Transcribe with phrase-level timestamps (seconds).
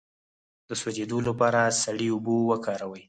[0.69, 2.99] د سوځیدو لپاره سړې اوبه وکاروئ